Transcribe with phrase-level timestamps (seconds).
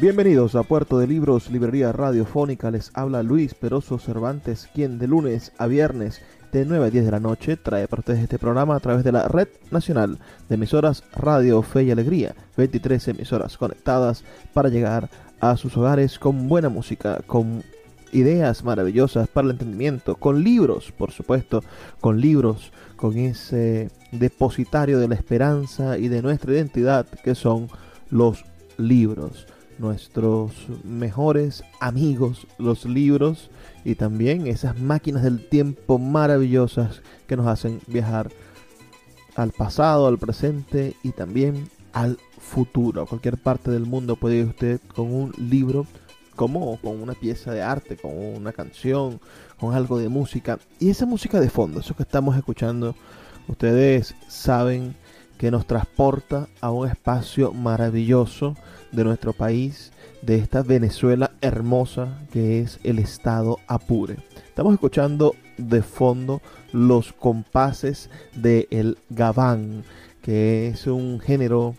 [0.00, 2.70] Bienvenidos a Puerto de Libros, Librería Radiofónica.
[2.70, 7.10] Les habla Luis Peroso Cervantes, quien de lunes a viernes de 9 a 10 de
[7.10, 11.04] la noche trae para ustedes este programa a través de la Red Nacional de Emisoras
[11.12, 12.34] Radio Fe y Alegría.
[12.56, 17.62] 23 emisoras conectadas para llegar a sus hogares con buena música, con
[18.10, 21.62] ideas maravillosas para el entendimiento, con libros, por supuesto,
[22.00, 27.68] con libros, con ese depositario de la esperanza y de nuestra identidad que son
[28.08, 28.46] los
[28.78, 29.46] libros
[29.80, 30.52] nuestros
[30.84, 33.50] mejores amigos, los libros
[33.84, 38.30] y también esas máquinas del tiempo maravillosas que nos hacen viajar
[39.36, 43.06] al pasado, al presente y también al futuro.
[43.06, 45.86] Cualquier parte del mundo puede ir usted con un libro
[46.36, 49.20] como con una pieza de arte, con una canción,
[49.58, 50.58] con algo de música.
[50.78, 52.94] Y esa música de fondo, eso que estamos escuchando,
[53.48, 54.94] ustedes saben
[55.40, 58.56] que nos transporta a un espacio maravilloso
[58.92, 59.90] de nuestro país,
[60.20, 64.18] de esta Venezuela hermosa que es el estado Apure.
[64.46, 66.42] Estamos escuchando de fondo
[66.72, 69.82] los compases de el gabán,
[70.20, 71.74] que es un género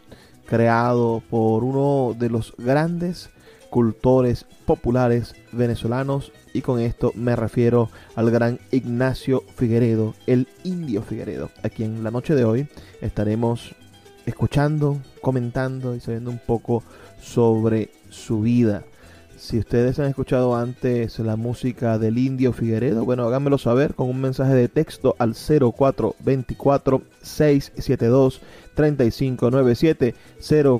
[0.47, 3.29] creado por uno de los grandes
[3.69, 11.49] cultores populares venezolanos y con esto me refiero al gran Ignacio Figueredo, el indio Figueredo,
[11.63, 12.67] a quien la noche de hoy
[13.01, 13.75] estaremos
[14.25, 16.83] escuchando, comentando y sabiendo un poco
[17.21, 18.83] sobre su vida.
[19.41, 24.21] Si ustedes han escuchado antes la música del Indio Figueredo, bueno, háganmelo saber con un
[24.21, 28.39] mensaje de texto al 0424 672
[28.75, 30.13] 3597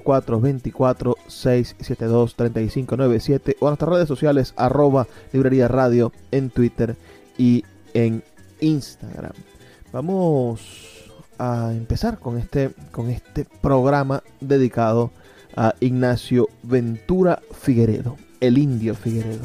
[0.06, 6.96] 0424 672 3597 o a nuestras redes sociales arroba librería radio en Twitter
[7.40, 8.24] y en
[8.60, 9.34] Instagram.
[9.92, 15.10] Vamos a empezar con este, con este programa dedicado
[15.58, 19.44] a Ignacio Ventura Figueredo, el indio Figueredo.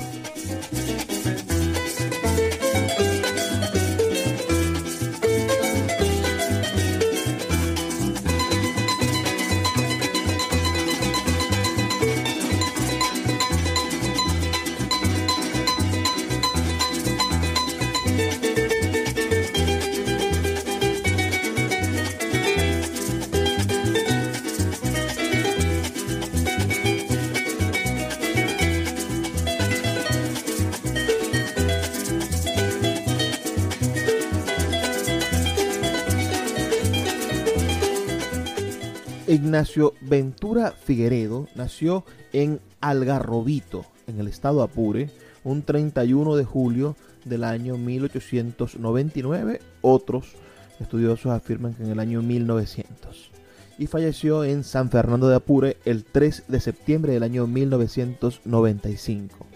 [39.56, 45.08] Ignacio Ventura Figueredo nació en Algarrobito, en el estado Apure,
[45.44, 46.94] un 31 de julio
[47.24, 49.62] del año 1899.
[49.80, 50.34] Otros
[50.78, 53.30] estudiosos afirman que en el año 1900.
[53.78, 59.46] Y falleció en San Fernando de Apure el 3 de septiembre del año 1995.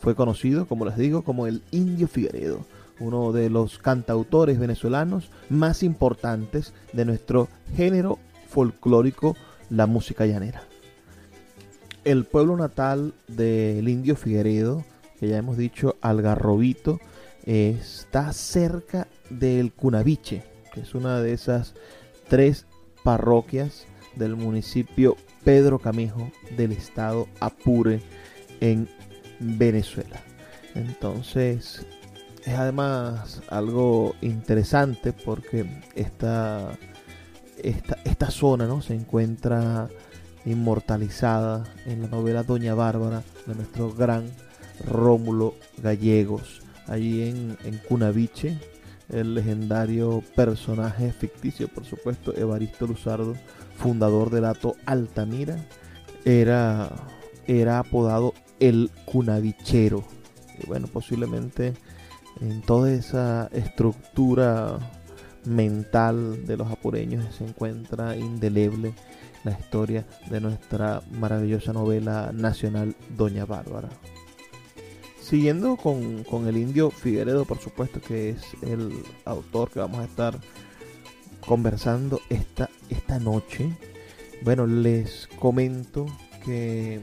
[0.00, 2.66] Fue conocido, como les digo, como el Indio Figueredo,
[3.00, 8.18] uno de los cantautores venezolanos más importantes de nuestro género
[8.50, 9.34] folclórico
[9.70, 10.62] la música llanera.
[12.04, 14.84] El pueblo natal del indio Figueredo,
[15.18, 17.00] que ya hemos dicho, Algarrobito,
[17.44, 20.42] está cerca del Cunaviche,
[20.72, 21.74] que es una de esas
[22.28, 22.66] tres
[23.02, 23.86] parroquias
[24.16, 28.00] del municipio Pedro Camejo del estado Apure
[28.60, 28.88] en
[29.38, 30.20] Venezuela.
[30.74, 31.86] Entonces,
[32.44, 36.78] es además algo interesante porque esta
[37.62, 38.82] esta, zona ¿no?
[38.82, 39.88] se encuentra
[40.44, 44.30] inmortalizada en la novela Doña Bárbara de nuestro gran
[44.86, 46.60] Rómulo Gallegos.
[46.86, 48.58] allí en, en Cunaviche,
[49.08, 53.34] el legendario personaje ficticio, por supuesto, Evaristo Luzardo,
[53.76, 55.56] fundador del Ato Altamira,
[56.24, 56.90] era,
[57.46, 60.04] era apodado el Cunavichero.
[60.62, 61.74] Y bueno, posiblemente
[62.40, 64.78] en toda esa estructura
[65.46, 68.92] mental de los apureños se encuentra indeleble
[69.44, 73.88] la historia de nuestra maravillosa novela nacional Doña Bárbara.
[75.20, 78.92] Siguiendo con, el indio Figueredo, por supuesto, que es el
[79.24, 80.38] autor que vamos a estar
[81.44, 83.76] conversando esta, esta noche.
[84.42, 86.06] Bueno, les comento
[86.44, 87.00] que,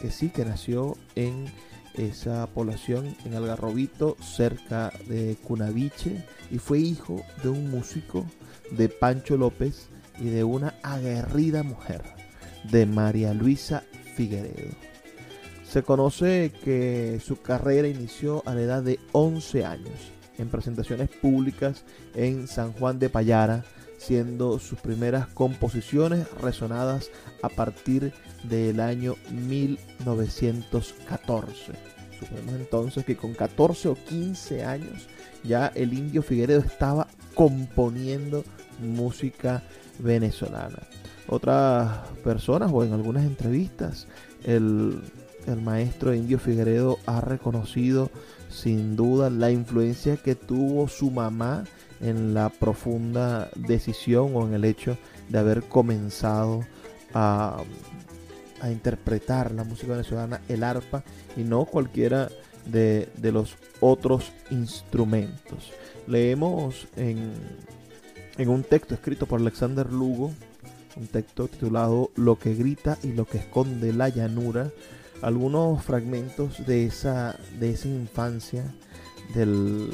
[0.00, 1.46] que sí, que nació en
[2.08, 8.26] esa población, en Algarrobito, cerca de Cunaviche, y fue hijo de un músico
[8.70, 9.88] de Pancho López
[10.18, 12.02] y de una aguerrida mujer,
[12.70, 13.84] de María Luisa
[14.16, 14.70] Figueredo.
[15.68, 21.84] Se conoce que su carrera inició a la edad de 11 años en presentaciones públicas
[22.14, 23.64] en San Juan de Payara,
[24.00, 27.10] siendo sus primeras composiciones resonadas
[27.42, 28.14] a partir
[28.44, 31.72] del año 1914.
[32.18, 35.06] Suponemos entonces que con 14 o 15 años
[35.44, 38.42] ya el indio Figueredo estaba componiendo
[38.80, 39.62] música
[39.98, 40.78] venezolana.
[41.28, 44.06] Otras personas o en algunas entrevistas
[44.44, 45.02] el,
[45.46, 48.10] el maestro indio Figueredo ha reconocido
[48.48, 51.64] sin duda la influencia que tuvo su mamá
[52.00, 54.96] en la profunda decisión o en el hecho
[55.28, 56.64] de haber comenzado
[57.14, 57.62] a,
[58.70, 61.02] interpretar la música venezolana, el arpa
[61.34, 62.28] y no cualquiera
[62.66, 65.72] de, de los otros instrumentos.
[66.06, 67.32] Leemos en,
[68.36, 70.32] en un texto escrito por Alexander Lugo,
[70.96, 74.70] un texto titulado Lo que grita y lo que esconde la llanura,
[75.22, 78.64] algunos fragmentos de esa, de esa infancia
[79.34, 79.90] del,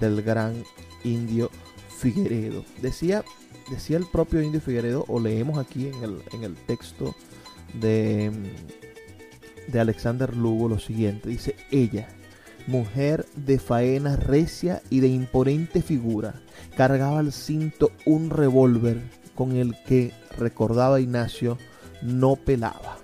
[0.00, 0.62] del gran
[1.04, 1.50] indio
[1.98, 2.64] Figueredo.
[2.80, 3.24] Decía,
[3.70, 7.14] decía el propio indio Figueredo, o leemos aquí en el, en el texto
[7.74, 8.30] de,
[9.68, 11.28] de Alexander Lugo lo siguiente.
[11.28, 12.08] Dice, ella,
[12.66, 16.34] mujer de faena recia y de imponente figura,
[16.76, 19.00] cargaba al cinto un revólver
[19.34, 21.58] con el que, recordaba Ignacio,
[22.02, 22.98] no pelaba.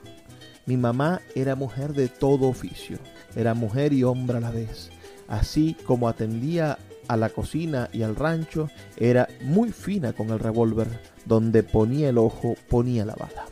[0.67, 2.99] Mi mamá era mujer de todo oficio,
[3.35, 4.91] era mujer y hombre a la vez.
[5.29, 10.89] Así como atendía a la cocina y al rancho, era muy fina con el revólver,
[11.25, 13.47] donde ponía el ojo, ponía la bala.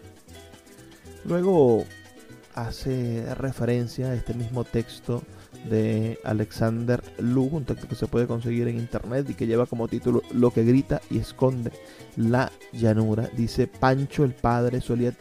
[1.25, 1.85] Luego
[2.55, 5.23] hace referencia a este mismo texto
[5.69, 9.89] de Alexander Lugo, un texto que se puede conseguir en internet y que lleva como
[9.89, 11.73] título Lo que grita y esconde
[12.17, 13.31] la llanura.
[13.37, 15.15] Dice Pancho el padre solía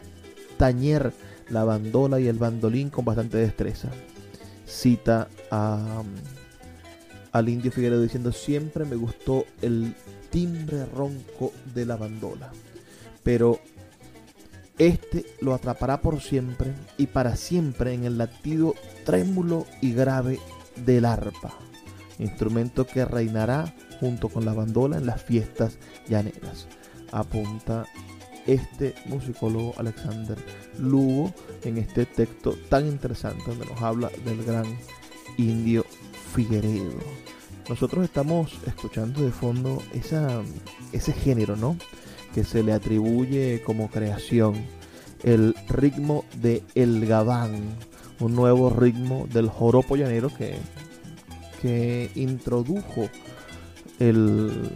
[0.58, 1.12] tañer
[1.48, 3.88] la bandola y el bandolín con bastante destreza.
[4.66, 6.02] Cita a,
[7.34, 9.94] al indio Figueredo diciendo, siempre me gustó el
[10.30, 12.52] timbre ronco de la bandola,
[13.24, 13.58] pero
[14.78, 20.38] este lo atrapará por siempre y para siempre en el latido trémulo y grave
[20.86, 21.58] del arpa,
[22.20, 25.78] instrumento que reinará junto con la bandola en las fiestas
[26.08, 26.68] llaneras.
[27.10, 27.84] Apunta
[28.46, 30.38] este musicólogo Alexander
[30.78, 31.34] Lugo
[31.64, 34.66] en este texto tan interesante donde nos habla del gran
[35.36, 35.84] indio
[36.34, 36.98] Figueredo.
[37.68, 39.82] Nosotros estamos escuchando de fondo
[40.92, 41.76] ese género, ¿no?
[42.34, 44.54] Que se le atribuye como creación
[45.22, 47.76] el ritmo de El Gabán,
[48.20, 50.56] un nuevo ritmo del joropo llanero que,
[51.62, 53.08] que introdujo
[53.98, 54.70] el,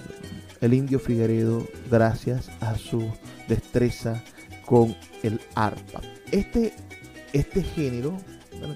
[0.60, 3.04] el indio Figueredo gracias a su
[3.48, 4.22] destreza
[4.64, 6.00] con el arpa.
[6.30, 6.72] Este,
[7.32, 8.16] este género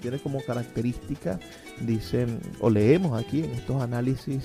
[0.01, 1.39] tiene como característica,
[1.81, 4.45] dicen, o leemos aquí en estos análisis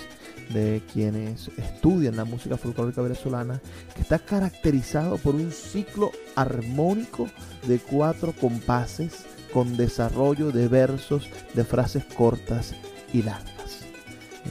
[0.53, 3.61] de quienes estudian la música folclórica venezolana,
[3.95, 7.27] que está caracterizado por un ciclo armónico
[7.67, 12.73] de cuatro compases con desarrollo de versos de frases cortas
[13.13, 13.85] y largas.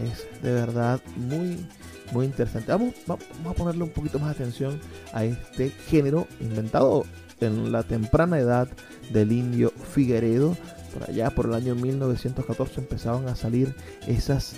[0.04, 1.58] Es de verdad muy
[2.12, 2.70] muy interesante.
[2.72, 4.80] Vamos, vamos a ponerle un poquito más atención
[5.12, 7.04] a este género inventado
[7.40, 8.68] en la temprana edad
[9.10, 10.56] del indio Figueredo.
[10.96, 13.74] Por allá, por el año 1914, empezaban a salir
[14.06, 14.54] esas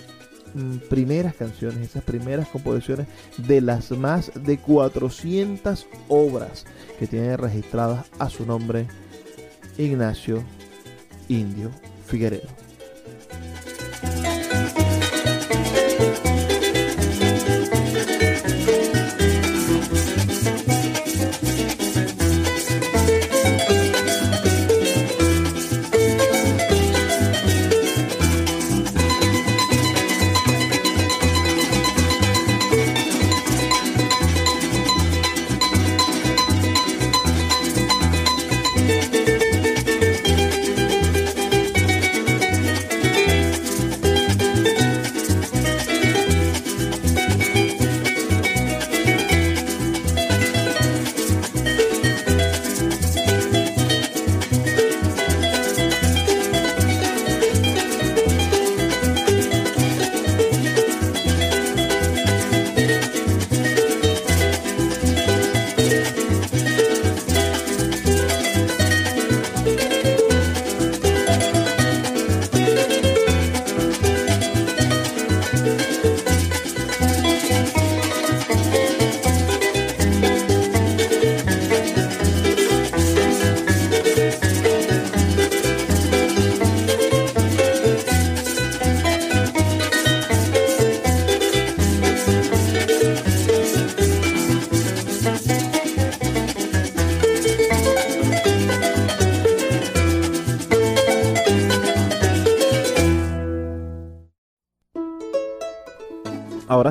[0.53, 6.65] mm, primeras canciones, esas primeras composiciones de las más de 400 obras
[6.97, 8.87] que tiene registradas a su nombre
[9.77, 10.41] Ignacio
[11.27, 11.71] Indio
[12.05, 12.47] Figueredo.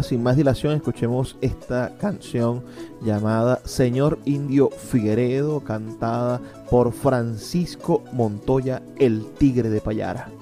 [0.02, 2.62] Sin más dilación escuchemos esta canción
[3.02, 6.40] llamada Señor Indio Figueredo cantada
[6.70, 10.37] por Francisco Montoya el Tigre de Payara.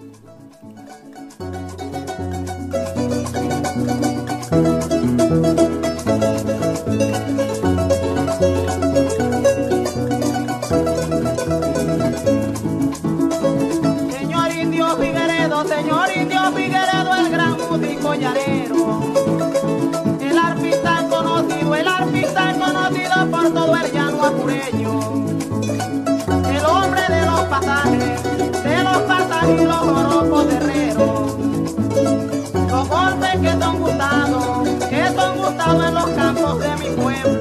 [24.57, 24.87] El
[26.65, 28.23] hombre de los pasajes,
[28.63, 31.37] de los pasajes y los joropos herreros.
[32.69, 37.36] Los golpes que son gustados, que son gustados en los campos de mi pueblo.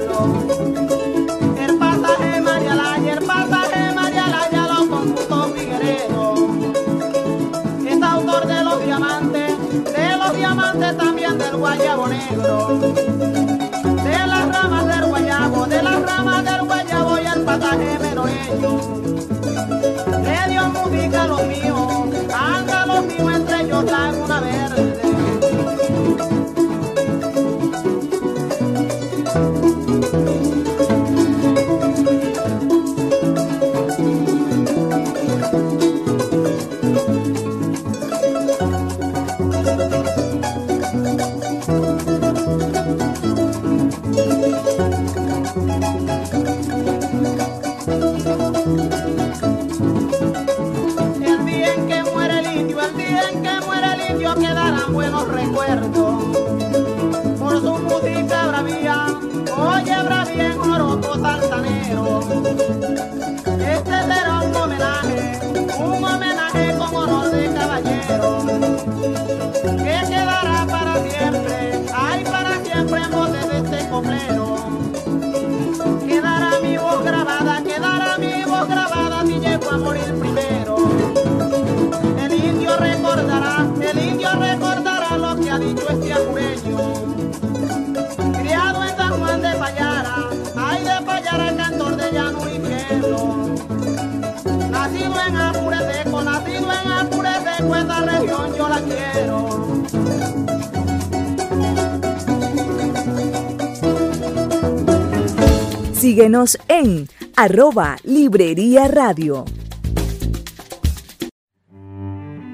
[106.06, 109.44] Síguenos en arroba Librería Radio.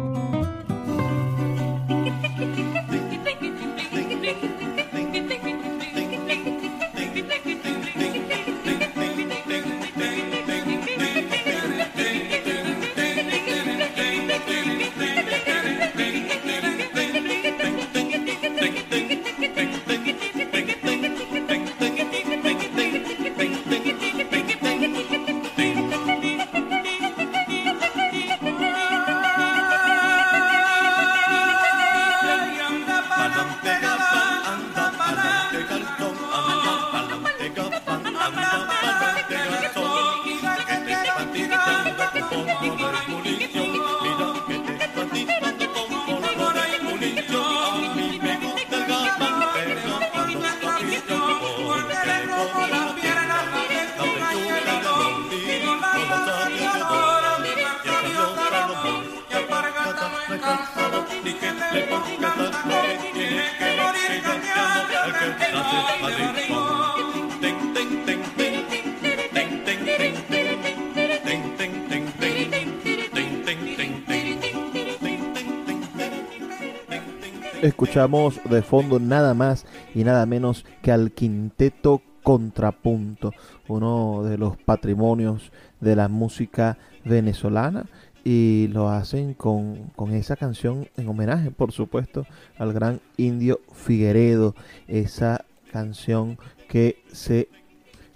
[77.91, 83.33] Escuchamos de fondo nada más y nada menos que al quinteto Contrapunto,
[83.67, 87.87] uno de los patrimonios de la música venezolana
[88.23, 92.25] y lo hacen con, con, esa canción en homenaje, por supuesto,
[92.57, 94.55] al gran indio Figueredo,
[94.87, 95.43] esa
[95.73, 97.49] canción que se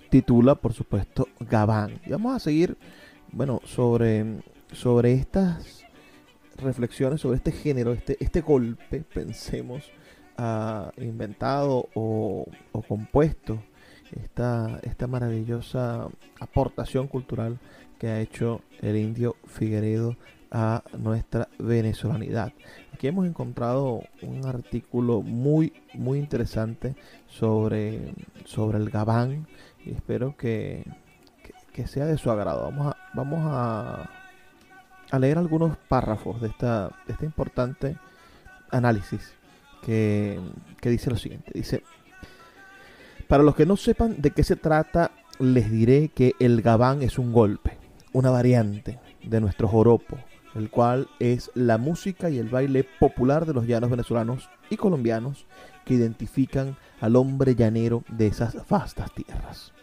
[0.09, 1.99] titula, por supuesto, Gabán.
[2.05, 2.77] Y vamos a seguir,
[3.33, 4.41] bueno, sobre,
[4.71, 5.84] sobre estas
[6.57, 9.91] reflexiones sobre este género, este, este golpe, pensemos,
[10.37, 12.45] uh, inventado o,
[12.87, 13.61] compuesto,
[14.11, 16.07] esta, esta maravillosa
[16.39, 17.59] aportación cultural
[17.99, 20.15] que ha hecho el indio Figueredo
[20.51, 22.53] a nuestra venezolanidad.
[22.93, 26.95] Aquí hemos encontrado un artículo muy, muy interesante
[27.27, 28.13] sobre,
[28.45, 29.47] sobre el gabán
[29.85, 30.85] y espero que,
[31.43, 32.63] que, que sea de su agrado.
[32.63, 34.09] Vamos a, vamos a
[35.15, 37.97] a leer algunos párrafos de, esta, este importante
[38.69, 39.33] análisis
[39.83, 40.39] que,
[40.81, 41.51] que dice lo siguiente.
[41.53, 41.83] Dice,
[43.27, 47.17] para los que no sepan de qué se trata, les diré que el gabán es
[47.17, 47.77] un golpe,
[48.13, 50.17] una variante de nuestro joropo,
[50.53, 55.45] el cual es la música y el baile popular de los llanos venezolanos y colombianos
[55.83, 59.73] que identifican al hombre llanero de esas vastas tierras.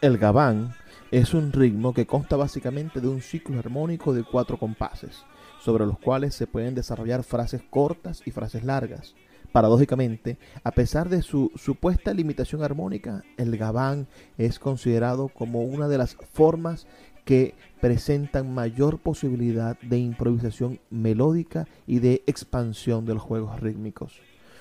[0.00, 0.74] El gabán
[1.10, 5.24] es un ritmo que consta básicamente de un ciclo armónico de cuatro compases,
[5.60, 9.14] sobre los cuales se pueden desarrollar frases cortas y frases largas.
[9.52, 15.96] Paradójicamente, a pesar de su supuesta limitación armónica, el gabán es considerado como una de
[15.96, 16.86] las formas
[17.24, 24.20] que presentan mayor posibilidad de improvisación melódica y de expansión de los juegos rítmicos.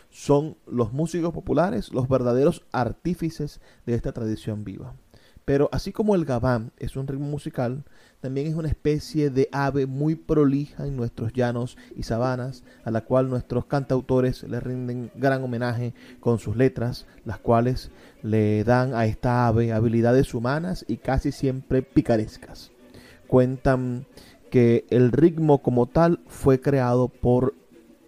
[0.09, 4.95] Son los músicos populares los verdaderos artífices de esta tradición viva.
[5.47, 7.85] Pero así como el gabán es un ritmo musical,
[8.19, 13.05] también es una especie de ave muy prolija en nuestros llanos y sabanas, a la
[13.05, 17.91] cual nuestros cantautores le rinden gran homenaje con sus letras, las cuales
[18.23, 22.73] le dan a esta ave habilidades humanas y casi siempre picarescas.
[23.27, 24.05] Cuentan
[24.51, 27.53] que el ritmo como tal fue creado por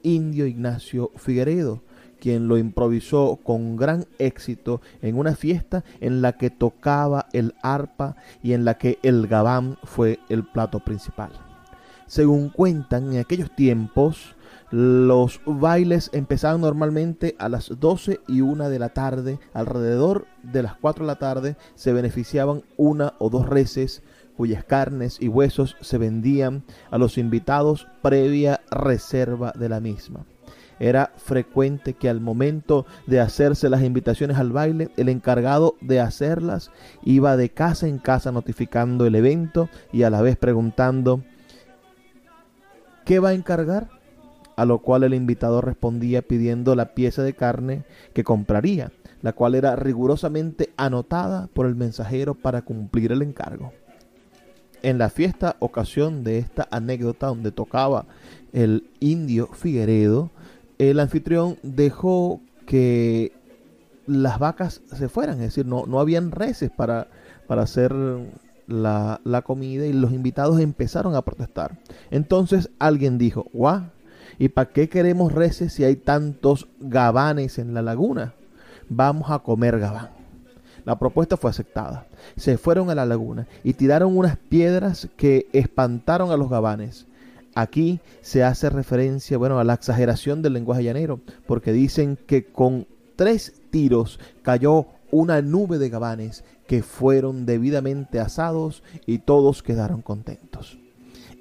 [0.03, 1.83] Indio Ignacio Figueredo,
[2.19, 8.15] quien lo improvisó con gran éxito en una fiesta en la que tocaba el arpa
[8.43, 11.31] y en la que el gabán fue el plato principal.
[12.07, 14.35] Según cuentan, en aquellos tiempos
[14.71, 19.39] los bailes empezaban normalmente a las 12 y 1 de la tarde.
[19.53, 24.03] Alrededor de las 4 de la tarde se beneficiaban una o dos reses
[24.37, 30.25] cuyas carnes y huesos se vendían a los invitados previa reserva de la misma.
[30.79, 36.71] Era frecuente que al momento de hacerse las invitaciones al baile, el encargado de hacerlas
[37.03, 41.21] iba de casa en casa notificando el evento y a la vez preguntando,
[43.05, 43.89] ¿qué va a encargar?
[44.55, 49.55] A lo cual el invitado respondía pidiendo la pieza de carne que compraría, la cual
[49.55, 53.73] era rigurosamente anotada por el mensajero para cumplir el encargo.
[54.81, 58.05] En la fiesta ocasión de esta anécdota donde tocaba
[58.53, 60.31] el indio Figueredo,
[60.79, 63.33] el anfitrión dejó que
[64.07, 67.07] las vacas se fueran, es decir, no, no habían reses para,
[67.47, 67.93] para hacer
[68.65, 71.77] la, la, comida y los invitados empezaron a protestar.
[72.09, 73.83] Entonces alguien dijo, guau,
[74.39, 78.33] ¿y para qué queremos reses si hay tantos gabanes en la laguna?
[78.87, 80.09] Vamos a comer gabán.
[80.85, 82.07] La propuesta fue aceptada.
[82.35, 87.05] Se fueron a la laguna y tiraron unas piedras que espantaron a los gabanes.
[87.55, 92.87] Aquí se hace referencia, bueno, a la exageración del lenguaje llanero, porque dicen que con
[93.15, 100.77] tres tiros cayó una nube de gabanes que fueron debidamente asados y todos quedaron contentos.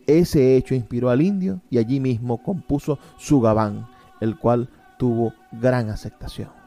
[0.06, 3.86] Ese hecho inspiró al indio y allí mismo compuso su gabán,
[4.20, 6.57] el cual tuvo gran aceptación.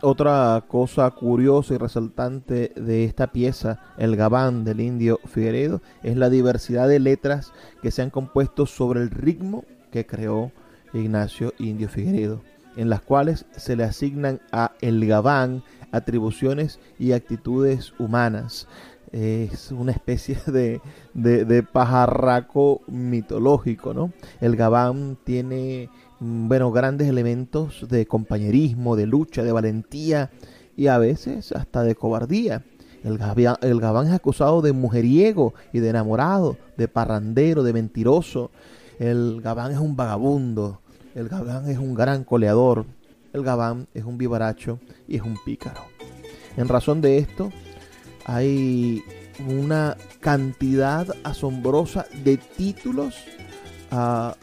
[0.00, 6.30] Otra cosa curiosa y resaltante de esta pieza, el Gabán del indio Figueredo, es la
[6.30, 10.52] diversidad de letras que se han compuesto sobre el ritmo que creó
[10.94, 12.42] Ignacio Indio Figueredo,
[12.76, 18.68] en las cuales se le asignan a el Gabán atribuciones y actitudes humanas.
[19.10, 20.80] Es una especie de,
[21.12, 24.12] de, pajarraco mitológico, ¿no?
[24.40, 30.30] El Gabán tiene bueno, grandes elementos de compañerismo, de lucha, de valentía
[30.76, 32.64] y a veces hasta de cobardía.
[33.04, 33.18] El,
[33.62, 38.50] el gabán es acusado de mujeriego y de enamorado, de parrandero, de mentiroso.
[38.98, 40.80] El gabán es un vagabundo.
[41.14, 42.86] El gabán es un gran coleador.
[43.32, 45.82] El gabán es un vivaracho y es un pícaro.
[46.56, 47.52] En razón de esto,
[48.24, 49.02] hay
[49.48, 53.14] una cantidad asombrosa de títulos
[53.92, 54.34] a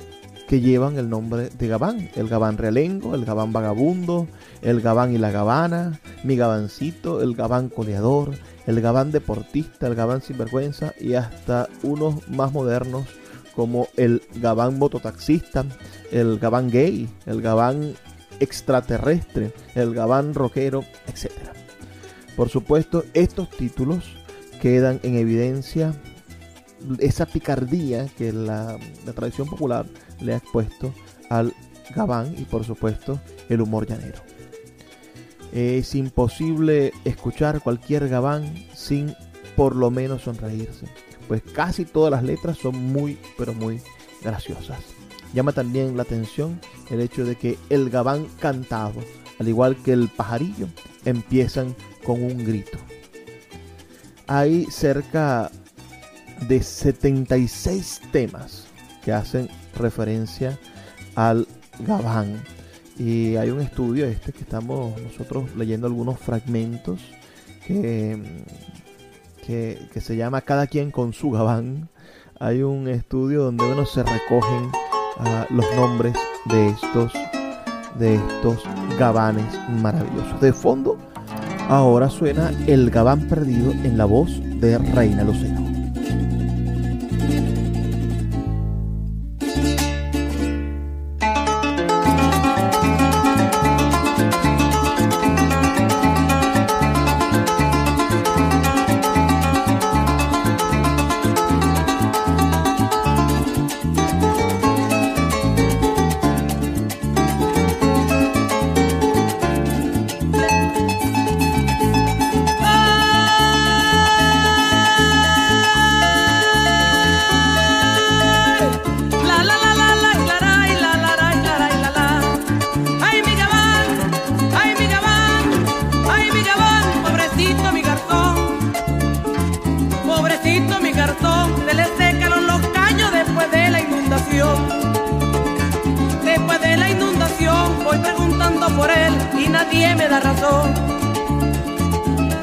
[0.47, 2.09] que llevan el nombre de Gabán.
[2.15, 4.27] El Gabán realengo, el Gabán vagabundo,
[4.61, 8.35] el Gabán y la Gabana, mi Gabancito, el Gabán coleador,
[8.67, 13.05] el Gabán deportista, el Gabán sinvergüenza y hasta unos más modernos
[13.55, 15.65] como el Gabán mototaxista,
[16.11, 17.95] el Gabán gay, el Gabán
[18.39, 21.31] extraterrestre, el Gabán rockero, etc.
[22.35, 24.03] Por supuesto, estos títulos
[24.61, 25.93] quedan en evidencia
[26.99, 28.77] esa picardía que la,
[29.15, 29.85] tradición popular
[30.21, 30.93] le ha expuesto
[31.29, 31.53] al
[31.95, 34.19] gabán y por supuesto el humor llanero.
[35.53, 39.15] Es imposible escuchar cualquier gabán sin
[39.55, 40.87] por lo menos sonreírse,
[41.27, 43.81] pues casi todas las letras son muy pero muy
[44.21, 44.79] graciosas.
[45.33, 49.01] Llama también la atención el hecho de que el gabán cantado,
[49.39, 50.67] al igual que el pajarillo,
[51.05, 51.75] empiezan
[52.05, 52.77] con un grito.
[54.27, 55.51] Hay cerca
[56.47, 58.65] de 76 temas
[59.03, 60.57] que hacen referencia
[61.15, 61.47] al
[61.79, 62.41] Gabán.
[62.97, 67.01] Y hay un estudio este que estamos nosotros leyendo algunos fragmentos
[67.65, 68.21] que,
[69.45, 71.89] que, se llama Cada quien con su Gabán.
[72.39, 74.71] Hay un estudio donde bueno, se recogen
[75.17, 77.13] ah, los nombres de estos,
[77.97, 78.63] de estos
[78.97, 79.45] gabanes
[79.81, 80.39] maravillosos.
[80.41, 80.97] De fondo,
[81.69, 85.54] ahora suena el gabán perdido en la voz de Reina Lucero.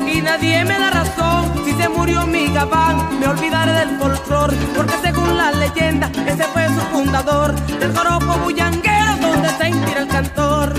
[0.06, 1.50] Y nadie me da razón.
[1.64, 4.54] Si se murió mi gabán, me olvidaré del folclor.
[4.76, 7.54] Porque según la leyenda, ese fue su fundador.
[7.54, 10.74] Del joropo bullanguero donde se inspira el cantor.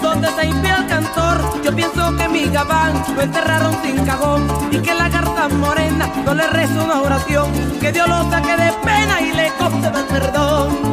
[0.00, 1.62] Donde se inspira el cantor.
[1.64, 4.46] Yo pienso que mi gabán lo enterraron sin cajón.
[4.70, 7.50] Y que la carta morena no le reza una oración.
[7.80, 10.91] Que Dios lo saque de pena y le copte el perdón.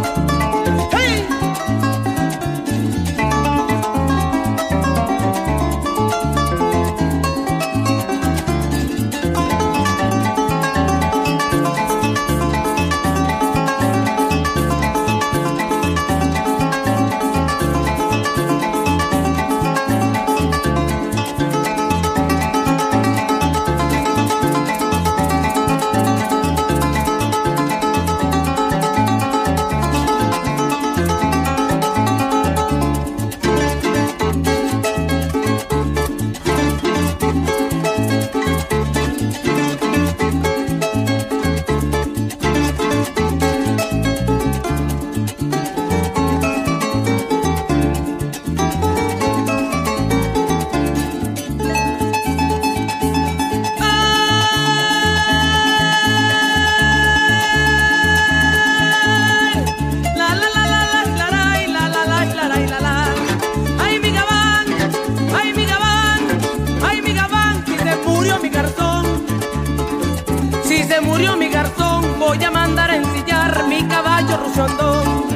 [72.78, 75.30] ensillar mi caballo ruciondón.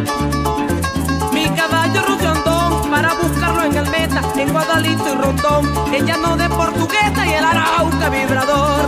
[1.33, 6.49] Mi caballo ruciondón, para buscarlo en el meta, en Guadalito y Rondón, el llano de
[6.49, 8.85] Portuguesa y el Arauca vibrador.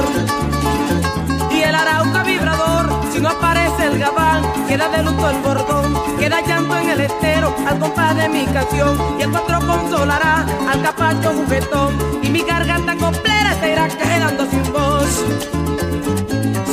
[1.51, 6.41] Y el Arauca vibrador, si no aparece el gabán, queda de luto el bordón, queda
[6.41, 11.33] llanto en el estero, al compás de mi canción, y el cuatro consolará al capacho
[11.33, 15.94] juguetón, y mi garganta completa se irá quedando sin voz.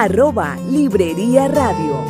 [0.00, 2.04] arroba Librería Radio.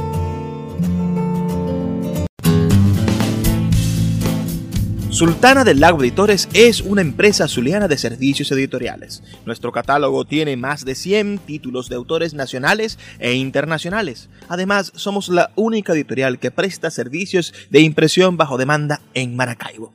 [5.09, 9.23] Sultana del Lago Editores es una empresa zuliana de servicios editoriales.
[9.47, 14.29] Nuestro catálogo tiene más de 100 títulos de autores nacionales e internacionales.
[14.51, 19.95] Además, somos la única editorial que presta servicios de impresión bajo demanda en Maracaibo.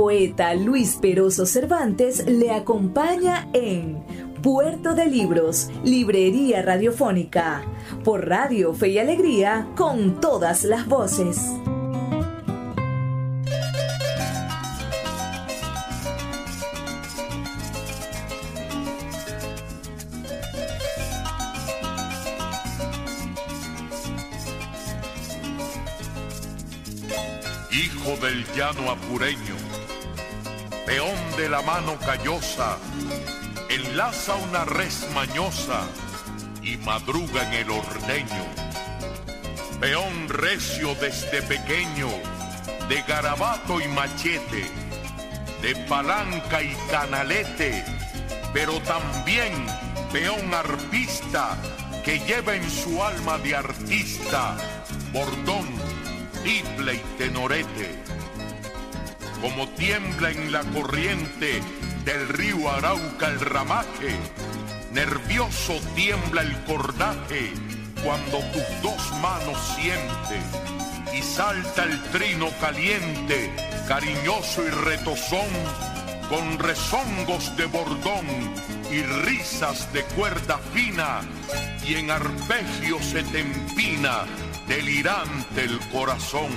[0.00, 4.02] Poeta Luis Peroso Cervantes le acompaña en
[4.42, 7.62] Puerto de Libros, Librería Radiofónica,
[8.02, 11.36] por Radio Fe y Alegría, con todas las voces.
[27.70, 29.69] Hijo del llano apureño,
[30.90, 32.76] peón de la mano callosa,
[33.68, 35.82] enlaza una res mañosa
[36.64, 38.44] y madruga en el ordeño.
[39.78, 42.08] Peón recio desde pequeño,
[42.88, 44.66] de garabato y machete,
[45.62, 47.84] de palanca y canalete,
[48.52, 49.52] pero también
[50.12, 51.56] peón arpista
[52.04, 54.56] que lleva en su alma de artista
[55.12, 55.68] bordón,
[56.42, 58.09] tiple y tenorete.
[59.40, 61.62] Como tiembla en la corriente
[62.04, 64.18] del río Arauca el ramaje,
[64.92, 67.52] nervioso tiembla el cordaje
[68.04, 70.40] cuando tus dos manos siente
[71.16, 73.50] y salta el trino caliente,
[73.88, 75.48] cariñoso y retozón,
[76.28, 78.26] con rezongos de bordón
[78.90, 81.22] y risas de cuerda fina,
[81.86, 84.24] y en arpegio se te empina,
[84.68, 86.50] delirante el corazón.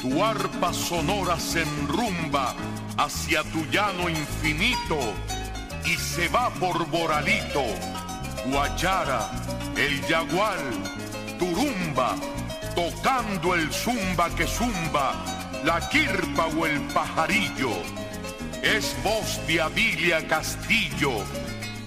[0.00, 2.54] Tu arpa sonora se enrumba
[2.96, 4.98] hacia tu llano infinito
[5.84, 7.64] y se va por Boralito,
[8.46, 9.28] Guachara,
[9.76, 10.58] el Yagual,
[11.38, 12.14] Turumba,
[12.76, 15.14] tocando el zumba que zumba,
[15.64, 17.72] la quirpa o el pajarillo.
[18.62, 21.24] Es voz de Avilia Castillo,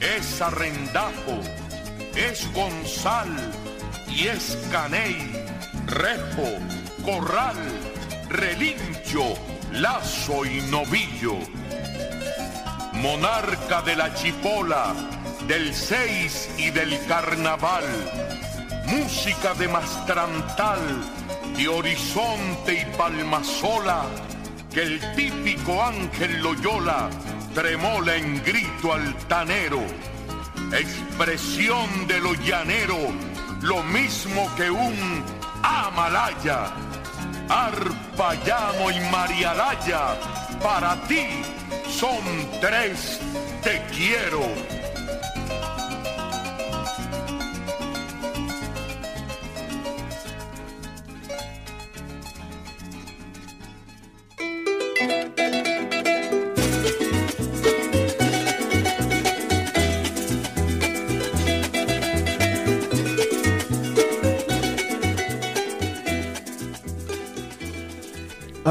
[0.02, 1.39] es arrendajo,
[2.15, 3.30] es Gonzal
[4.10, 5.32] y es Caney,
[5.86, 6.60] Repo,
[7.06, 7.58] Corral,
[8.32, 9.34] Relincho,
[9.74, 11.38] Lazo y Novillo.
[12.94, 14.94] Monarca de la chipola,
[15.48, 17.84] del seis y del carnaval.
[18.86, 20.80] Música de mastrantal,
[21.58, 24.06] de horizonte y palmasola,
[24.74, 27.10] que el típico ángel Loyola
[27.54, 29.82] tremola en grito altanero.
[30.72, 32.98] Expresión de lo llanero,
[33.62, 35.26] lo mismo que un
[35.63, 36.90] Amalaya.
[37.54, 40.16] Arpa, llamo y marialaya,
[40.64, 41.44] para ti
[41.86, 42.24] son
[42.62, 43.20] tres,
[43.62, 44.81] te quiero.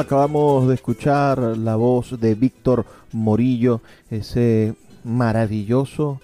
[0.01, 6.23] Acabamos de escuchar la voz de Víctor Morillo, ese maravilloso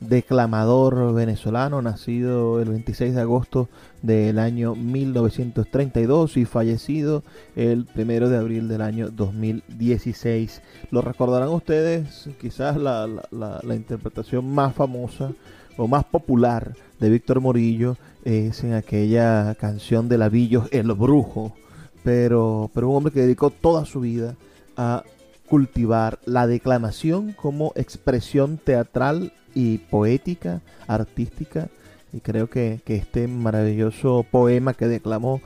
[0.00, 3.68] declamador venezolano, nacido el 26 de agosto
[4.00, 7.22] del año 1932 y fallecido
[7.54, 10.62] el 1 de abril del año 2016.
[10.90, 15.32] Lo recordarán ustedes, quizás la, la, la interpretación más famosa
[15.76, 21.52] o más popular de Víctor Morillo es en aquella canción de Lavillos, El Brujo
[22.08, 24.34] pero, pero un hombre que dedicó toda su vida
[24.78, 25.04] a
[25.46, 31.68] cultivar la declamación como expresión teatral y poética, artística.
[32.14, 35.42] Y creo que, que este maravilloso poema que declamó,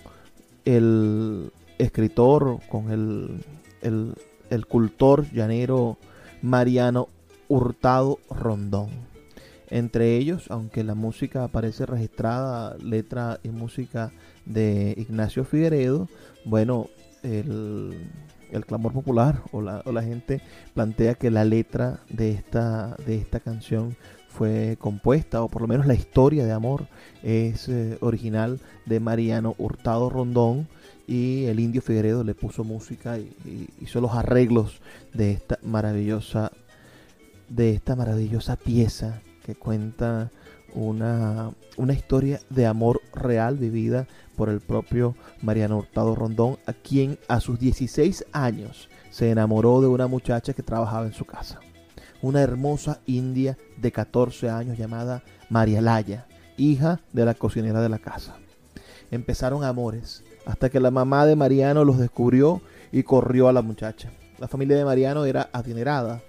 [0.65, 3.45] el escritor, con el,
[3.81, 4.13] el,
[4.49, 5.97] el cultor llanero
[6.41, 7.07] Mariano
[7.47, 8.89] Hurtado Rondón.
[9.69, 14.11] Entre ellos, aunque la música aparece registrada, letra y música
[14.45, 16.09] de Ignacio Figueredo,
[16.43, 16.89] bueno,
[17.23, 18.09] el,
[18.65, 20.41] clamor popular o la, o la, gente
[20.73, 23.95] plantea que la letra de esta, de esta canción
[24.27, 26.87] fue compuesta, o por lo menos la historia de amor
[27.23, 30.67] es eh, original de Mariano Hurtado Rondón,
[31.07, 34.81] y el indio Figueredo le puso música y, hizo los arreglos
[35.13, 36.51] de esta maravillosa
[37.47, 40.31] de esta maravillosa pieza que cuenta
[40.75, 47.17] una, una historia de amor real vivida por el propio Mariano Hurtado Rondón, a quien
[47.27, 51.59] a sus 16 años se enamoró de una muchacha que trabajaba en su casa.
[52.21, 57.99] Una hermosa india de 14 años llamada María Laya, hija de la cocinera de la
[57.99, 58.35] casa.
[59.11, 62.61] Empezaron amores, hasta que la mamá de Mariano los descubrió
[62.91, 64.11] y corrió a la muchacha.
[64.37, 66.21] La familia de Mariano era adinerada,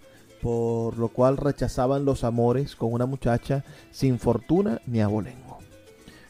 [0.47, 5.59] por lo cual rechazaban los amores con una muchacha sin fortuna ni abolengo.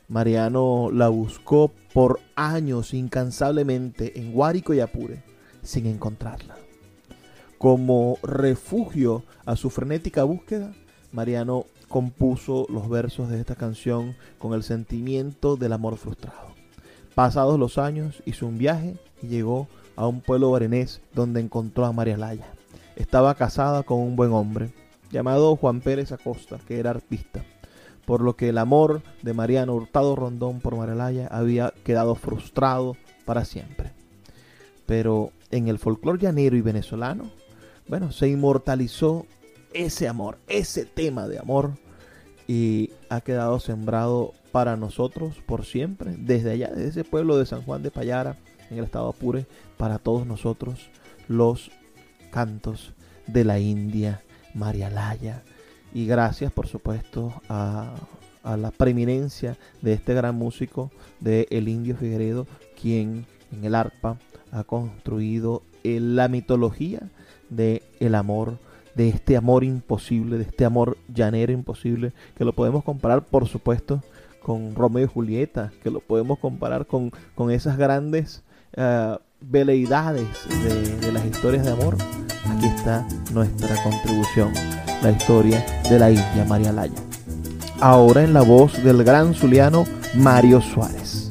[0.08, 5.22] Mariano la buscó por años incansablemente en Guárico y Apure,
[5.62, 6.56] sin encontrarla.
[7.58, 10.72] Como refugio a su frenética búsqueda,
[11.12, 16.54] Mariano compuso los versos de esta canción con el sentimiento del amor frustrado.
[17.14, 21.92] Pasados los años, hizo un viaje y llegó a un pueblo barenés donde encontró a
[21.92, 22.55] María Laya.
[22.96, 24.72] Estaba casada con un buen hombre,
[25.10, 27.44] llamado Juan Pérez Acosta, que era artista,
[28.06, 32.96] por lo que el amor de Mariano Hurtado Rondón por María Laya había quedado frustrado
[33.26, 33.92] para siempre.
[34.86, 37.30] Pero en el folclore llanero y venezolano,
[37.86, 39.26] bueno, se inmortalizó
[39.74, 41.72] ese amor, ese tema de amor,
[42.48, 47.62] y ha quedado sembrado para nosotros por siempre, desde allá, desde ese pueblo de San
[47.62, 48.38] Juan de Payara,
[48.70, 50.88] en el estado Apure, para todos nosotros
[51.28, 51.70] los
[52.30, 52.92] cantos
[53.26, 54.22] de la India
[54.54, 55.42] Marialaya.
[55.92, 57.94] Y gracias, por supuesto, a,
[58.44, 62.46] la preeminencia de este gran músico de El Indio Figueredo,
[62.80, 64.18] quien en el arpa
[64.52, 67.10] ha construido la mitología
[67.50, 68.58] de el amor
[68.96, 74.02] de este amor imposible, de este amor llanero imposible, que lo podemos comparar, por supuesto,
[74.42, 78.42] con Romeo y Julieta, que lo podemos comparar con, con esas grandes
[78.78, 80.26] uh, veleidades
[81.00, 81.96] de, las historias de amor.
[82.50, 84.52] Aquí está nuestra contribución,
[85.02, 87.00] la historia de la India María Laya.
[87.80, 89.84] Ahora en la voz del gran zuliano
[90.14, 91.28] Mario Suárez.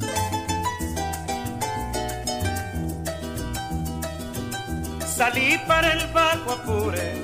[5.04, 7.14] Salí para el Baco Apure,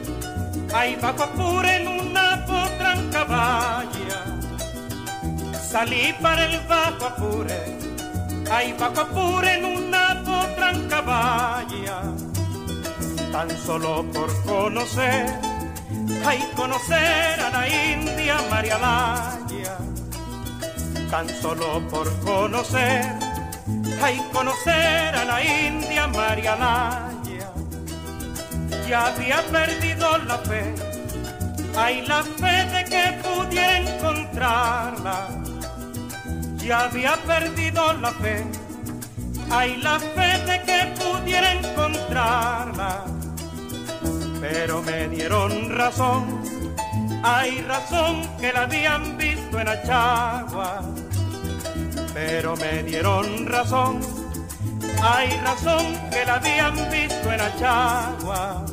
[0.74, 3.93] hay Baco Apure en una potranca valla
[5.72, 7.78] Salí para el Bajo Apure,
[8.51, 9.82] hay Bajo Apure en una
[11.01, 12.03] valla.
[13.32, 15.26] Tan solo por conocer,
[16.26, 19.78] hay conocer a la India María Laya.
[21.11, 23.05] Tan solo por conocer,
[24.03, 27.51] hay conocer a la India María Laya.
[28.88, 30.74] Ya había perdido la fe,
[31.76, 35.43] hay la fe de que pudiera encontrarla
[36.62, 38.45] ya había perdido la fe.
[39.55, 43.05] Hay la fe de que pudiera encontrarla,
[44.40, 46.42] pero me dieron razón.
[47.22, 50.80] Hay razón que la habían visto en Achagua,
[52.14, 54.00] pero me dieron razón.
[55.03, 58.64] Hay razón que la habían visto en Achagua.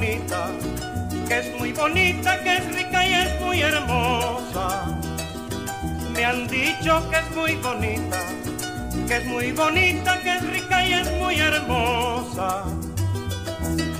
[0.00, 4.86] Que es muy bonita, que es rica y es muy hermosa.
[6.14, 8.18] Me han dicho que es muy bonita,
[9.06, 12.64] que es muy bonita, que es rica y es muy hermosa.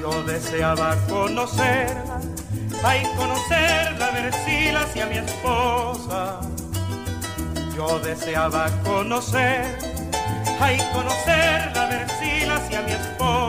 [0.00, 2.20] Yo deseaba conocerla,
[2.82, 6.40] ay conocerla, ver si la hacía mi esposa.
[7.76, 9.78] Yo deseaba conocer,
[10.58, 13.41] ay conocerla, ver si la hacía mi esposa.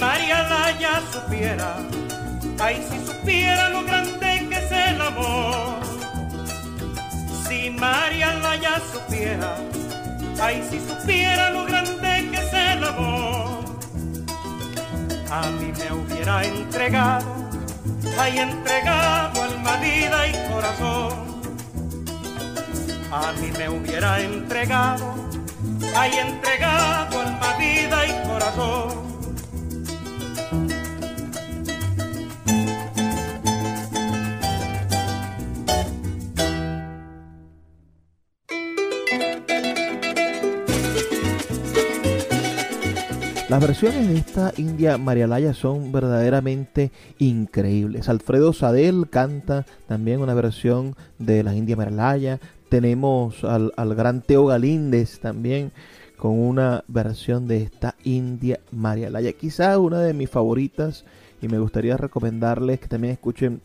[0.00, 1.76] María ya supiera,
[2.58, 5.80] ay si supiera lo grande que es el amor.
[7.46, 9.56] Si María ya supiera,
[10.40, 13.64] ay si supiera lo grande que es el amor.
[15.30, 17.26] A mí me hubiera entregado,
[18.18, 21.30] ay entregado alma, vida y corazón
[23.12, 25.14] a mí me hubiera entregado,
[25.96, 29.09] hay entregado alma, vida y corazón.
[43.60, 48.08] Las versiones de esta India Marialaya son verdaderamente increíbles.
[48.08, 52.40] Alfredo Sadel canta también una versión de la India Marialaya.
[52.70, 55.72] Tenemos al, gran Teo Galíndez también
[56.16, 59.34] con una versión de esta India Marialaya.
[59.34, 61.04] Quizá una de mis favoritas
[61.42, 63.60] y me gustaría recomendarles que también escuchen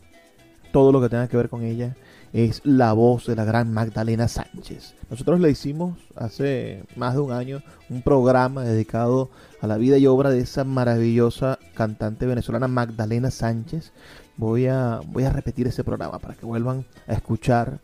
[0.72, 1.96] todo lo que tenga que ver con ella.
[2.32, 4.94] Es la voz de la gran Magdalena Sánchez.
[5.10, 10.06] Nosotros le hicimos hace más de un año un programa dedicado a la vida y
[10.06, 13.92] obra de esa maravillosa cantante venezolana Magdalena Sánchez.
[14.36, 17.80] Voy a, voy a repetir ese programa para que vuelvan a escuchar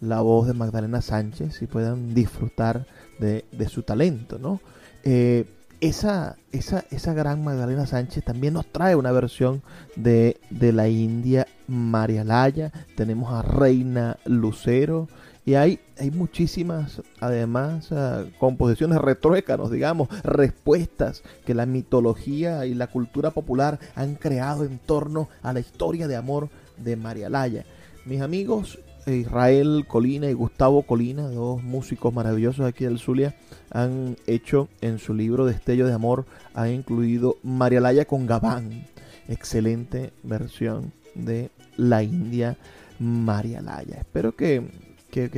[0.00, 2.86] la voz de Magdalena Sánchez y puedan disfrutar
[3.18, 4.60] de, su talento, ¿no?
[5.04, 5.46] Eh,
[5.80, 9.62] esa, esa, esa, gran Magdalena Sánchez también nos trae una versión
[9.96, 12.72] de, de la India Marialaya.
[12.96, 15.08] Tenemos a Reina Lucero.
[15.46, 22.88] Y hay, hay muchísimas, además, uh, composiciones retruécanos, digamos, respuestas que la mitología y la
[22.88, 27.64] cultura popular han creado en torno a la historia de amor de Marialaya.
[28.04, 33.34] Mis amigos, Israel Colina y Gustavo Colina, dos músicos maravillosos aquí del Zulia,
[33.70, 38.86] han hecho en su libro Destello de Amor, han incluido Marialaya con Gabán.
[39.28, 42.58] Excelente versión de la India
[42.98, 43.98] Marialaya.
[43.98, 44.70] Espero que,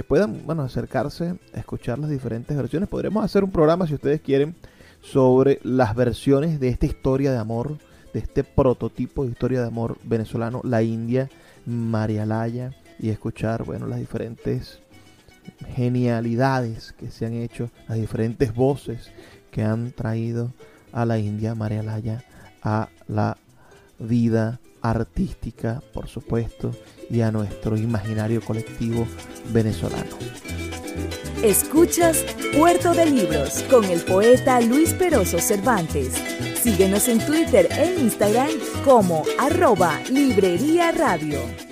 [0.07, 2.89] puedan bueno, acercarse a escuchar las diferentes versiones.
[2.89, 4.55] Podremos hacer un programa, si ustedes quieren,
[5.03, 7.79] sobre las versiones de esta historia de amor,
[8.13, 11.29] de este prototipo de historia de amor venezolano, la India
[11.67, 14.81] Marialaya y escuchar, bueno, las diferentes
[15.75, 19.11] genialidades que se han hecho, las diferentes voces
[19.51, 20.53] que han traído
[20.93, 22.25] a la India Marialaya
[22.63, 23.37] a la
[23.99, 26.73] vida artística, por supuesto,
[27.11, 29.07] y a nuestro imaginario colectivo
[29.53, 30.17] venezolano.
[31.43, 32.25] Escuchas
[32.57, 36.15] Puerto de Libros con el poeta Luis Peroso Cervantes.
[36.61, 38.51] Síguenos en Twitter e Instagram
[38.85, 41.72] como arroba Librería Radio.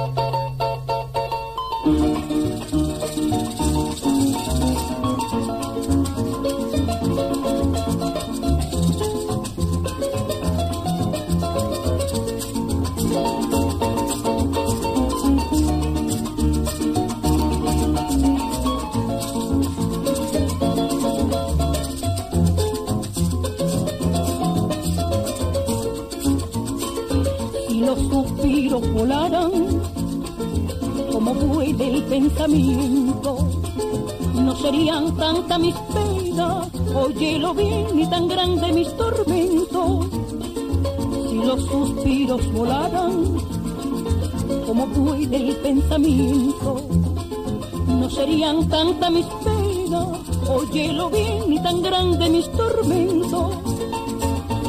[48.31, 50.07] Serían tanta mis penas,
[50.47, 53.55] óyelo bien, ni tan grande mis tormentos.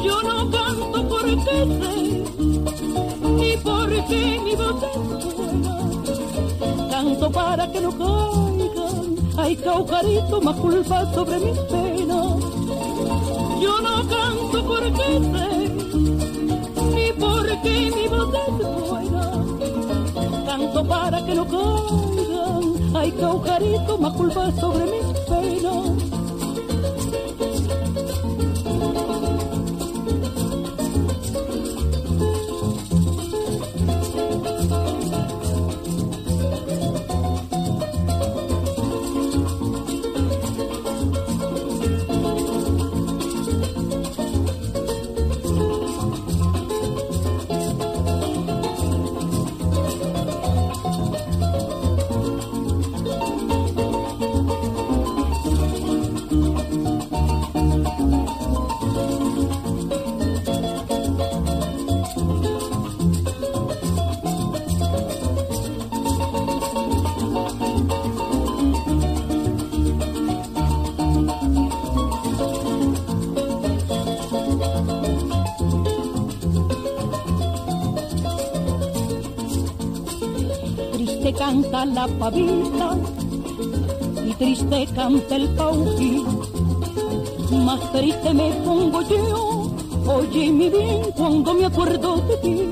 [0.03, 2.23] Yo no canto porque sé
[3.47, 6.89] y porque mi voz es buena.
[6.89, 12.27] Canto para que no caigan, hay caucarito más culpa sobre mis penas.
[13.61, 15.49] Yo no canto porque sé,
[16.95, 19.31] ni porque mi voz es buena.
[20.45, 22.12] Canto para que no caigan,
[22.95, 25.02] hay caucarito más culpa sobre mis
[81.85, 82.97] la pavita
[84.25, 86.23] y triste canta el pauqui.
[87.65, 89.71] Más triste me pongo yo,
[90.07, 92.69] oye mi bien cuando me acuerdo de ti.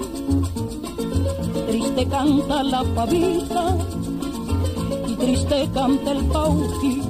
[1.68, 3.78] Triste canta la pavita
[5.08, 7.02] y triste canta el pauqui.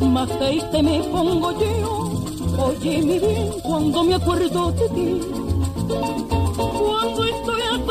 [0.00, 2.10] Más triste me pongo yo,
[2.64, 5.20] oye mi bien cuando me acuerdo de ti.
[6.56, 7.86] Cuando estoy a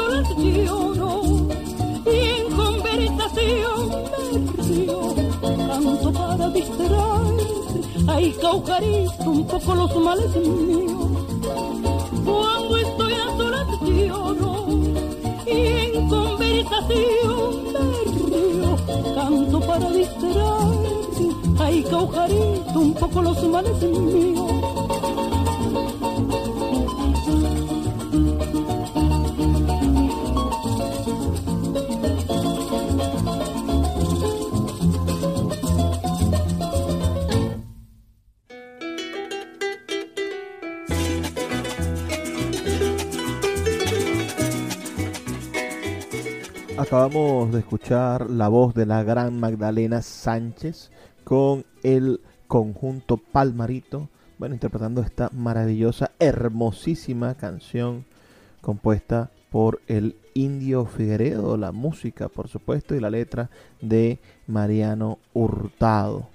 [8.07, 10.95] ay caucarito un poco los males míos.
[12.25, 14.65] Cuando estoy a solas lloro
[15.45, 18.77] y en conversación me río,
[19.15, 24.54] canto para distraer, ay caucarito un poco los males míos.
[46.95, 50.91] Acabamos de escuchar la voz de la gran Magdalena Sánchez
[51.25, 58.05] con el conjunto Palmarito, bueno, interpretando esta maravillosa, hermosísima canción
[58.61, 63.49] compuesta por el Indio Figueredo, la música, por supuesto, y la letra
[63.81, 66.29] de Mariano Hurtado.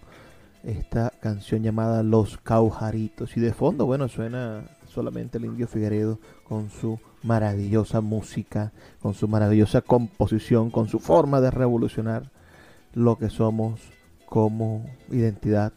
[0.62, 3.34] Esta canción llamada Los Caujaritos.
[3.38, 9.28] Y de fondo, bueno, suena solamente el Indio Figueredo con su maravillosa música, con su
[9.28, 12.30] maravillosa composición, con su forma de revolucionar
[12.94, 13.80] lo que somos
[14.26, 15.72] como identidad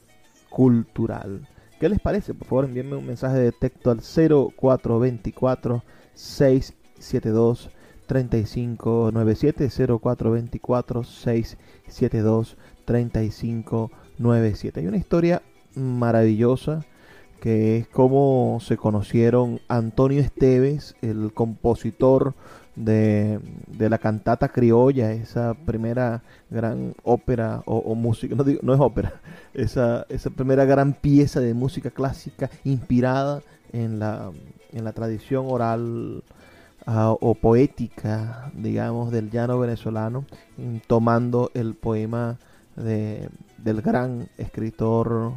[0.49, 1.47] cultural.
[1.79, 2.33] ¿Qué les parece?
[2.33, 5.83] Por favor, envíenme un mensaje de texto al 0424
[6.13, 7.69] 672
[8.07, 14.79] 3597 0424 672 3597.
[14.79, 15.41] Hay una historia
[15.75, 16.85] maravillosa
[17.43, 22.35] que es como se conocieron Antonio Esteves, el compositor
[22.77, 23.37] de,
[23.77, 29.19] la cantata criolla, esa primera gran ópera o, música, no, digo, no es ópera,
[29.53, 33.41] esa, esa primera gran pieza de música clásica inspirada
[33.73, 34.31] en la,
[34.71, 36.23] en la tradición oral
[36.85, 40.23] ah, o poética, digamos, del llano venezolano,
[40.87, 42.39] tomando el poema
[42.77, 43.27] de,
[43.57, 45.33] del gran escritor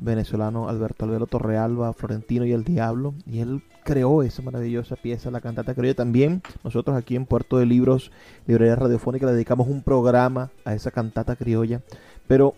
[0.00, 5.40] venezolano Alberto Albero Torrealba, Florentino y el Diablo, y él creó esa maravillosa pieza, la
[5.40, 5.94] cantata criolla.
[5.94, 8.10] También nosotros aquí en Puerto de Libros,
[8.46, 11.82] Librería Radiofónica, le dedicamos un programa a esa cantata criolla.
[12.26, 12.54] Pero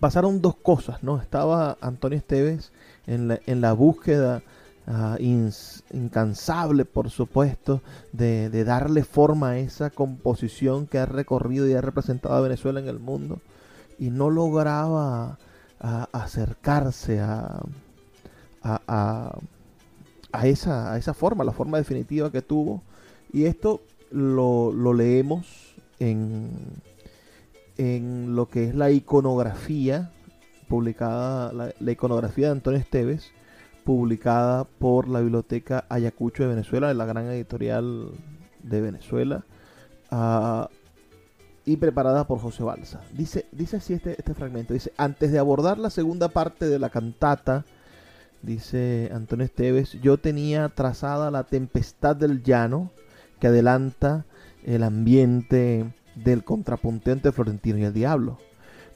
[0.00, 1.20] pasaron dos cosas, ¿no?
[1.20, 2.72] Estaba Antonio Esteves
[3.06, 4.42] en la, en la búsqueda
[4.86, 7.82] ah, incansable, por supuesto,
[8.12, 12.80] de, de darle forma a esa composición que ha recorrido y ha representado a Venezuela
[12.80, 13.40] en el mundo.
[13.98, 15.38] Y no lograba
[15.82, 17.60] a acercarse a,
[18.62, 19.38] a,
[20.32, 22.82] a, esa, a esa forma, la forma definitiva que tuvo.
[23.32, 26.50] Y esto lo, lo leemos en,
[27.76, 30.12] en lo que es la iconografía
[30.68, 33.32] publicada, la, iconografía de Antonio Esteves,
[33.84, 38.10] publicada por la Biblioteca Ayacucho de Venezuela, la gran editorial
[38.62, 39.44] de Venezuela.
[40.12, 40.66] Uh,
[41.64, 43.00] y preparada por José Balsa.
[43.12, 46.90] Dice, dice así este, este fragmento, dice, antes de abordar la segunda parte de la
[46.90, 47.64] cantata,
[48.42, 52.90] dice Antonio Esteves, yo tenía trazada la tempestad del llano
[53.38, 54.24] que adelanta
[54.64, 58.38] el ambiente del contrapuntente florentino y el diablo.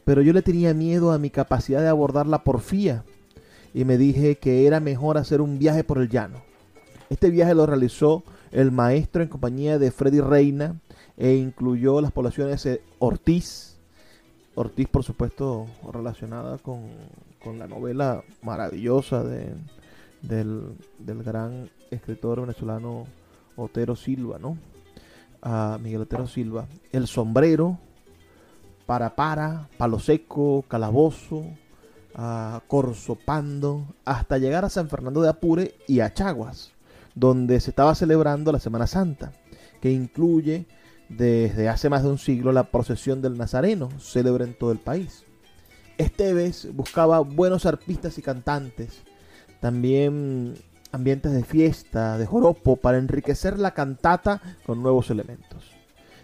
[0.05, 3.05] Pero yo le tenía miedo a mi capacidad de abordar la porfía
[3.75, 6.43] y me dije que era mejor hacer un viaje por el llano.
[7.11, 10.77] Este viaje lo realizó el maestro en compañía de Freddy Reina,
[11.17, 13.77] e incluyó las poblaciones de Ortiz,
[14.55, 16.89] Ortiz, por supuesto, relacionada con,
[17.43, 19.55] con la novela maravillosa de,
[20.23, 23.05] del, del, gran escritor venezolano
[23.57, 24.57] Otero Silva, ¿no?
[25.43, 26.67] A Miguel Otero Silva.
[26.91, 27.79] El sombrero,
[28.87, 31.45] para para, palo seco, calabozo,
[32.15, 36.73] a Corzopando, hasta llegar a San Fernando de Apure y a Chaguas,
[37.15, 39.33] donde se estaba celebrando la Semana Santa,
[39.83, 40.67] que incluye
[41.09, 45.25] desde hace más de un siglo la procesión del Nazareno, célebre en todo el país.
[45.99, 49.03] Esteves buscaba buenos arpistas y cantantes,
[49.61, 50.55] también
[50.93, 55.73] ambientes de fiesta, de joropo, para enriquecer la cantata con nuevos elementos.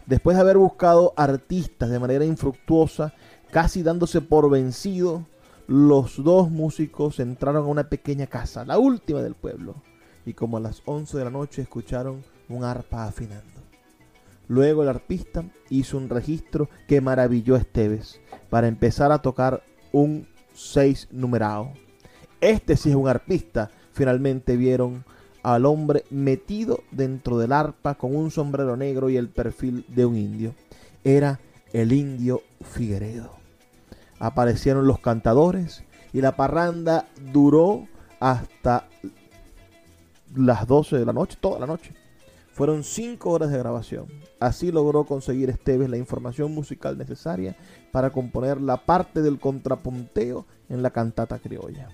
[0.06, 3.14] Después de haber buscado artistas de manera infructuosa,
[3.50, 5.26] casi dándose por vencido,
[5.68, 9.76] los dos músicos entraron a una pequeña casa, la última del pueblo,
[10.26, 13.51] y como a las 11 de la noche escucharon un arpa afinando.
[14.48, 18.20] Luego el arpista hizo un registro que maravilló a Esteves
[18.50, 19.62] para empezar a tocar
[19.92, 21.72] un 6 numerado.
[22.40, 23.70] Este sí es un arpista.
[23.92, 25.04] Finalmente vieron
[25.42, 30.16] al hombre metido dentro del arpa con un sombrero negro y el perfil de un
[30.16, 30.54] indio.
[31.04, 31.40] Era
[31.72, 33.30] el indio Figueredo.
[34.18, 35.82] Aparecieron los cantadores
[36.12, 37.86] y la parranda duró
[38.20, 38.88] hasta
[40.34, 41.92] las 12 de la noche, toda la noche.
[42.52, 44.06] Fueron cinco horas de grabación.
[44.38, 47.56] Así logró conseguir Esteves la información musical necesaria
[47.92, 51.88] para componer la parte del contrapunteo en la cantata criolla.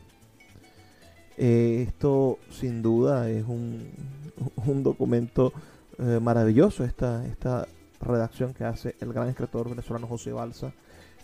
[1.37, 3.89] Eh, esto sin duda es un,
[4.67, 5.53] un documento
[5.99, 7.69] eh, maravilloso, esta, esta
[8.01, 10.73] redacción que hace el gran escritor venezolano José Balsa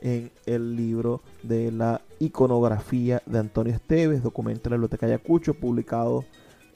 [0.01, 6.25] en el libro de la iconografía de Antonio Esteves, documento de la Biblioteca Ayacucho, publicado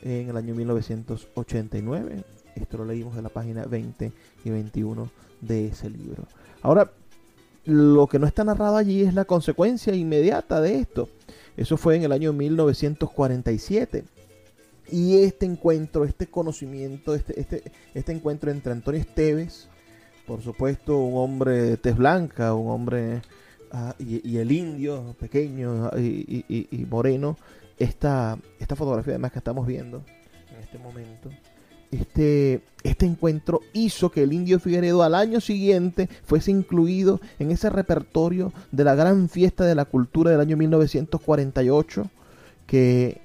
[0.02, 2.24] en el año 1989.
[2.62, 4.12] Esto lo leímos de la página 20
[4.44, 6.24] y 21 de ese libro.
[6.62, 6.90] Ahora,
[7.64, 11.08] lo que no está narrado allí es la consecuencia inmediata de esto.
[11.56, 14.04] Eso fue en el año 1947.
[14.90, 17.62] Y este encuentro, este conocimiento, este, este,
[17.94, 19.68] este encuentro entre Antonio Esteves,
[20.26, 23.22] por supuesto, un hombre de tez blanca, un hombre
[23.72, 27.36] uh, y, el indio pequeño y, y, y, moreno,
[27.78, 30.04] esta, esta fotografía además que estamos viendo
[30.54, 31.30] en este momento,
[31.90, 37.70] este, este encuentro hizo que el indio Figueredo al año siguiente fuese incluido en ese
[37.70, 42.10] repertorio de la gran fiesta de la cultura del año 1948
[42.66, 43.20] que,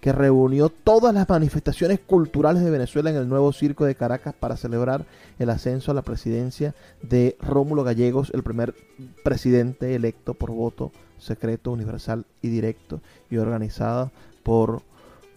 [0.00, 4.56] que reunió todas las manifestaciones culturales de Venezuela en el nuevo circo de Caracas para
[4.56, 5.06] celebrar
[5.38, 8.74] el ascenso a la presidencia de Rómulo Gallegos, el primer
[9.22, 13.00] presidente electo por voto secreto, universal y directo
[13.30, 14.10] y organizada
[14.42, 14.82] por,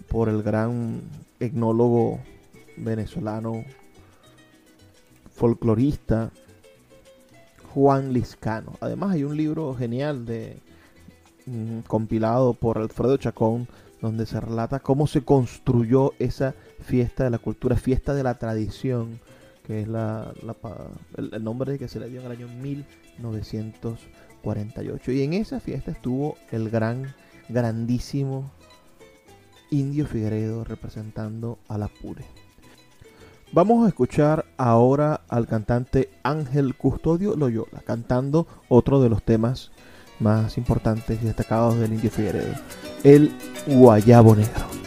[0.10, 1.02] por el gran
[1.40, 2.20] etnólogo
[2.78, 3.66] venezolano
[5.34, 6.32] folclorista
[7.74, 8.74] Juan Liscano.
[8.80, 10.60] Además hay un libro genial de
[11.46, 13.68] mm, compilado por Alfredo Chacón
[14.02, 19.20] donde se relata cómo se construyó esa fiesta de la cultura, fiesta de la tradición,
[19.66, 20.56] que es la, la
[21.18, 25.12] el, el, nombre que se le dio en el año 1948.
[25.12, 27.16] Y en esa fiesta estuvo el gran,
[27.50, 28.52] grandísimo
[29.72, 32.24] Indio Figueredo representando a la Pure.
[33.56, 39.72] Vamos a escuchar ahora al cantante Ángel Custodio Loyola cantando otro de los temas
[40.20, 42.54] más importantes y destacados del Indio Figueredo,
[43.06, 43.32] el
[43.66, 44.85] Guayabo Negro.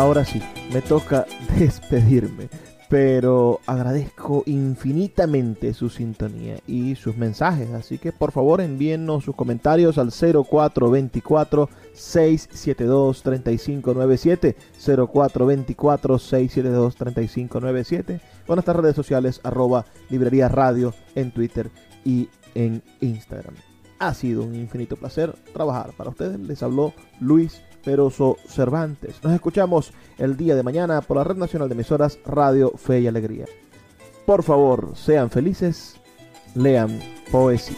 [0.00, 0.40] Ahora sí,
[0.72, 1.26] me toca
[1.58, 2.48] despedirme
[2.90, 9.96] pero agradezco infinitamente su sintonía y sus mensajes, así que por favor envíennos sus comentarios
[9.96, 21.30] al 0424 672 3597 0424 672 3597 o nuestras redes sociales arroba librería radio en
[21.30, 21.70] Twitter
[22.04, 23.54] y en Instagram.
[24.00, 26.40] Ha sido un infinito placer trabajar para ustedes.
[26.40, 29.22] Les habló Luis Peroso Cervantes.
[29.22, 33.06] Nos escuchamos el día de mañana por la Red Nacional de Emisoras Radio Fe y
[33.06, 33.46] Alegría.
[34.26, 35.96] Por favor, sean felices,
[36.54, 37.00] lean
[37.30, 37.76] poesía.